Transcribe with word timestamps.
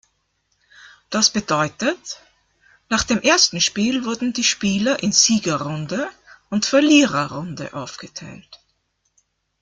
Das 1.11 1.29
bedeutet: 1.29 2.21
Nach 2.89 3.03
dem 3.03 3.21
ersten 3.21 3.61
Spiel 3.61 4.03
wurden 4.03 4.33
die 4.33 4.43
Spieler 4.43 5.03
in 5.03 5.11
Siegerrunde 5.11 6.09
und 6.49 6.65
Verliererrunde 6.65 7.75
aufgeteilt. 7.75 8.59